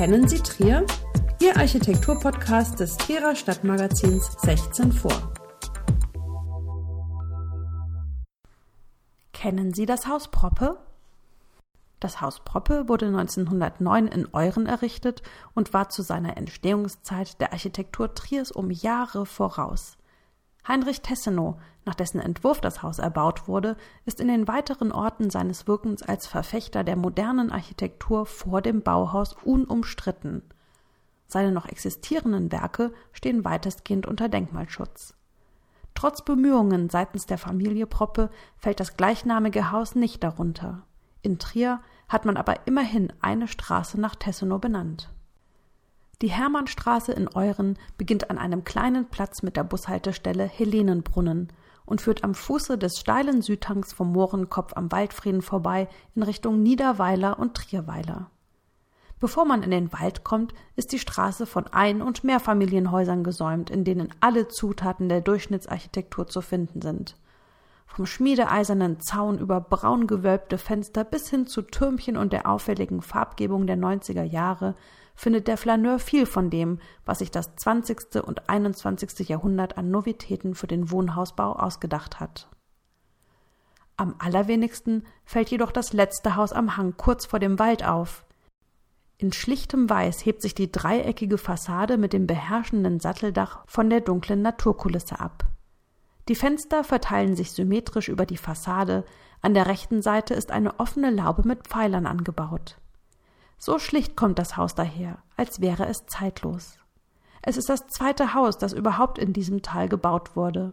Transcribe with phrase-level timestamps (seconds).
[0.00, 0.86] Kennen Sie Trier?
[1.42, 5.12] Ihr Architekturpodcast des Trierer Stadtmagazins 16 vor.
[9.34, 10.78] Kennen Sie das Haus Proppe?
[12.00, 15.20] Das Haus Proppe wurde 1909 in Euren errichtet
[15.52, 19.98] und war zu seiner Entstehungszeit der Architektur Triers um Jahre voraus.
[20.66, 25.66] Heinrich Tessenow, nach dessen Entwurf das Haus erbaut wurde, ist in den weiteren Orten seines
[25.66, 30.42] Wirkens als Verfechter der modernen Architektur vor dem Bauhaus unumstritten.
[31.26, 35.14] Seine noch existierenden Werke stehen weitestgehend unter Denkmalschutz.
[35.94, 40.82] Trotz Bemühungen seitens der Familie Proppe fällt das gleichnamige Haus nicht darunter.
[41.22, 45.10] In Trier hat man aber immerhin eine Straße nach Tessenow benannt.
[46.22, 51.50] Die Hermannstraße in Euren beginnt an einem kleinen Platz mit der Bushaltestelle Helenenbrunnen
[51.86, 57.38] und führt am Fuße des steilen Südhangs vom Mohrenkopf am Waldfrieden vorbei in Richtung Niederweiler
[57.38, 58.30] und Trierweiler.
[59.18, 63.84] Bevor man in den Wald kommt, ist die Straße von Ein- und Mehrfamilienhäusern gesäumt, in
[63.84, 67.16] denen alle Zutaten der Durchschnittsarchitektur zu finden sind.
[67.92, 73.66] Vom schmiedeeisernen Zaun über braun gewölbte Fenster bis hin zu Türmchen und der auffälligen Farbgebung
[73.66, 74.76] der 90er Jahre
[75.16, 78.22] findet der Flaneur viel von dem, was sich das 20.
[78.24, 79.28] und 21.
[79.28, 82.48] Jahrhundert an Novitäten für den Wohnhausbau ausgedacht hat.
[83.96, 88.24] Am allerwenigsten fällt jedoch das letzte Haus am Hang kurz vor dem Wald auf.
[89.18, 94.42] In schlichtem Weiß hebt sich die dreieckige Fassade mit dem beherrschenden Satteldach von der dunklen
[94.42, 95.49] Naturkulisse ab.
[96.30, 99.04] Die Fenster verteilen sich symmetrisch über die Fassade,
[99.42, 102.78] an der rechten Seite ist eine offene Laube mit Pfeilern angebaut.
[103.58, 106.78] So schlicht kommt das Haus daher, als wäre es zeitlos.
[107.42, 110.72] Es ist das zweite Haus, das überhaupt in diesem Tal gebaut wurde.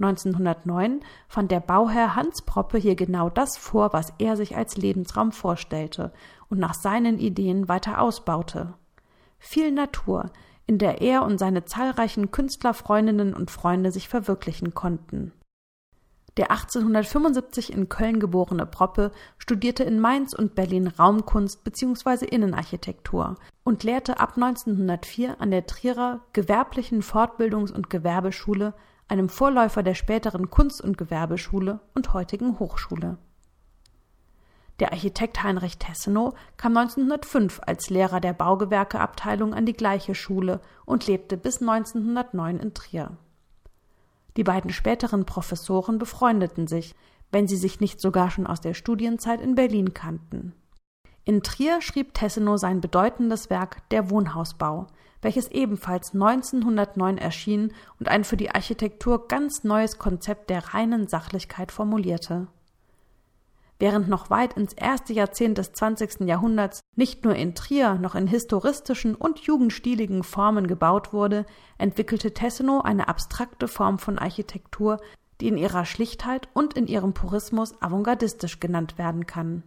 [0.00, 5.32] 1909 fand der Bauherr Hans Proppe hier genau das vor, was er sich als Lebensraum
[5.32, 6.12] vorstellte
[6.50, 8.74] und nach seinen Ideen weiter ausbaute.
[9.38, 10.30] Viel Natur,
[10.68, 15.32] in der er und seine zahlreichen Künstlerfreundinnen und Freunde sich verwirklichen konnten.
[16.36, 22.26] Der 1875 in Köln geborene Proppe studierte in Mainz und Berlin Raumkunst bzw.
[22.26, 23.34] Innenarchitektur
[23.64, 28.74] und lehrte ab 1904 an der Trierer Gewerblichen Fortbildungs- und Gewerbeschule,
[29.08, 33.18] einem Vorläufer der späteren Kunst- und Gewerbeschule und heutigen Hochschule.
[34.80, 41.06] Der Architekt Heinrich Tessenow kam 1905 als Lehrer der Baugewerkeabteilung an die gleiche Schule und
[41.06, 43.16] lebte bis 1909 in Trier.
[44.36, 46.94] Die beiden späteren Professoren befreundeten sich,
[47.32, 50.54] wenn sie sich nicht sogar schon aus der Studienzeit in Berlin kannten.
[51.24, 54.86] In Trier schrieb Tessenow sein bedeutendes Werk Der Wohnhausbau,
[55.20, 61.72] welches ebenfalls 1909 erschien und ein für die Architektur ganz neues Konzept der reinen Sachlichkeit
[61.72, 62.46] formulierte
[63.78, 66.20] während noch weit ins erste Jahrzehnt des 20.
[66.26, 71.46] Jahrhunderts nicht nur in Trier noch in historistischen und jugendstiligen Formen gebaut wurde,
[71.78, 74.98] entwickelte Tessenow eine abstrakte Form von Architektur,
[75.40, 79.62] die in ihrer Schlichtheit und in ihrem Purismus avantgardistisch genannt werden kann.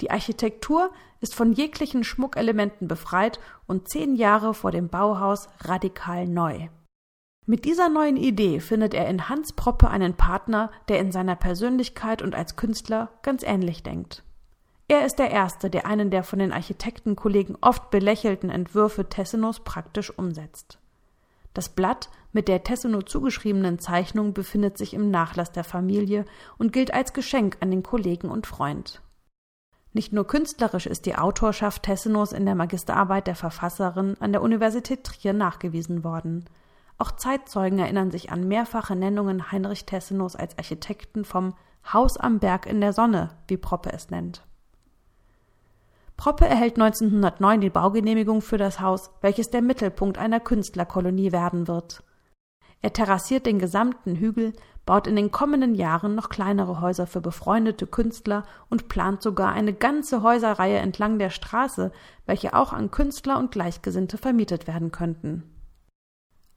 [0.00, 0.90] Die Architektur
[1.20, 6.68] ist von jeglichen Schmuckelementen befreit und zehn Jahre vor dem Bauhaus radikal neu.
[7.50, 12.22] Mit dieser neuen Idee findet er in Hans Proppe einen Partner, der in seiner Persönlichkeit
[12.22, 14.22] und als Künstler ganz ähnlich denkt.
[14.86, 20.16] Er ist der Erste, der einen der von den Architektenkollegen oft belächelten Entwürfe Tessenows praktisch
[20.16, 20.78] umsetzt.
[21.52, 26.94] Das Blatt mit der Tessenow zugeschriebenen Zeichnung befindet sich im Nachlass der Familie und gilt
[26.94, 29.02] als Geschenk an den Kollegen und Freund.
[29.92, 35.02] Nicht nur künstlerisch ist die Autorschaft Tessenows in der Magisterarbeit der Verfasserin an der Universität
[35.02, 36.44] Trier nachgewiesen worden–
[37.00, 41.54] auch Zeitzeugen erinnern sich an mehrfache Nennungen Heinrich Tessenows als Architekten vom
[41.92, 44.44] Haus am Berg in der Sonne, wie Proppe es nennt.
[46.16, 52.04] Proppe erhält 1909 die Baugenehmigung für das Haus, welches der Mittelpunkt einer Künstlerkolonie werden wird.
[52.82, 54.52] Er terrassiert den gesamten Hügel,
[54.84, 59.72] baut in den kommenden Jahren noch kleinere Häuser für befreundete Künstler und plant sogar eine
[59.72, 61.92] ganze Häuserreihe entlang der Straße,
[62.26, 65.59] welche auch an Künstler und Gleichgesinnte vermietet werden könnten.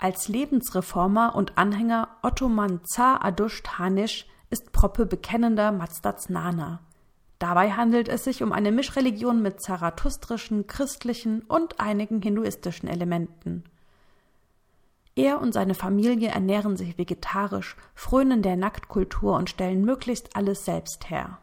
[0.00, 6.78] Als Lebensreformer und Anhänger Ottoman Zar Adusht Hanisch ist Proppe bekennender Mazdatsnana.
[7.40, 13.64] Dabei handelt es sich um eine Mischreligion mit zarathustrischen, christlichen und einigen hinduistischen Elementen.
[15.16, 21.10] Er und seine Familie ernähren sich vegetarisch, frönen der Nacktkultur und stellen möglichst alles selbst
[21.10, 21.38] her.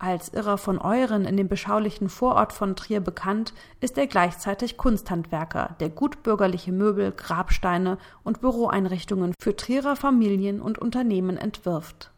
[0.00, 5.74] Als Irrer von Euren in dem beschaulichen Vorort von Trier bekannt, ist er gleichzeitig Kunsthandwerker,
[5.80, 12.12] der gutbürgerliche Möbel, Grabsteine und Büroeinrichtungen für Trierer Familien und Unternehmen entwirft.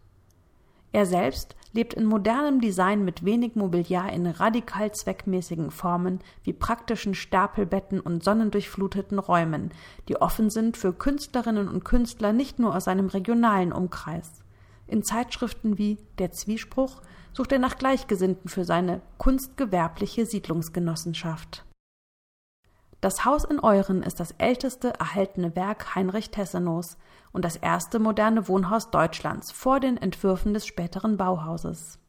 [0.92, 7.14] Er selbst lebt in modernem Design mit wenig Mobiliar in radikal zweckmäßigen Formen wie praktischen
[7.14, 9.70] Stapelbetten und sonnendurchfluteten Räumen,
[10.08, 14.42] die offen sind für Künstlerinnen und Künstler nicht nur aus seinem regionalen Umkreis.
[14.90, 17.00] In Zeitschriften wie Der Zwiespruch
[17.32, 21.64] sucht er nach Gleichgesinnten für seine kunstgewerbliche Siedlungsgenossenschaft.
[23.00, 26.96] Das Haus in Euren ist das älteste erhaltene Werk Heinrich Tessenows
[27.30, 31.99] und das erste moderne Wohnhaus Deutschlands vor den Entwürfen des späteren Bauhauses.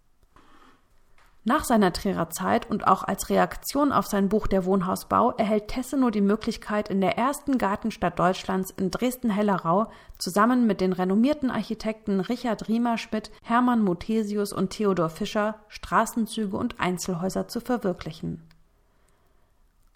[1.43, 6.11] Nach seiner Trierer Zeit und auch als Reaktion auf sein Buch Der Wohnhausbau erhält Tessenow
[6.11, 9.89] die Möglichkeit, in der ersten Gartenstadt Deutschlands in Dresden-Hellerau
[10.19, 17.47] zusammen mit den renommierten Architekten Richard Riemerschmidt, Hermann Muthesius und Theodor Fischer Straßenzüge und Einzelhäuser
[17.47, 18.47] zu verwirklichen.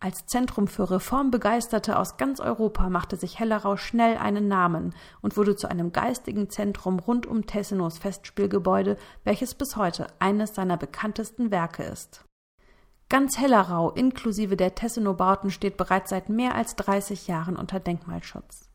[0.06, 4.94] Als Zentrum für Reformbegeisterte aus ganz Europa machte sich Hellerau schnell einen Namen
[5.24, 10.78] und wurde zu einem geistigen Zentrum rund um Tessenows Festspielgebäude, welches bis heute eines seiner
[10.78, 12.24] bekanntesten Werke ist.
[13.10, 18.70] Ganz Hellerau inklusive der Tessenow-Bauten steht bereits seit mehr als 30 Jahren unter Denkmalschutz.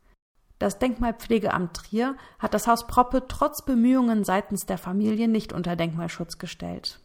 [0.58, 6.38] Das Denkmalpflegeamt Trier hat das Haus Proppe trotz Bemühungen seitens der Familie nicht unter Denkmalschutz
[6.38, 6.98] gestellt.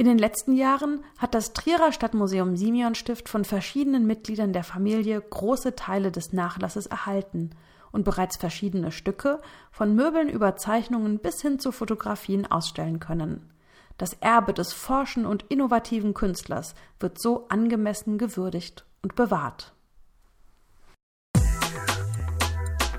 [0.00, 5.20] In den letzten Jahren hat das Trierer Stadtmuseum Simeon Stift von verschiedenen Mitgliedern der Familie
[5.20, 7.50] große Teile des Nachlasses erhalten
[7.92, 13.52] und bereits verschiedene Stücke, von Möbeln über Zeichnungen bis hin zu Fotografien ausstellen können.
[13.98, 19.74] Das Erbe des forschen und innovativen Künstlers wird so angemessen gewürdigt und bewahrt.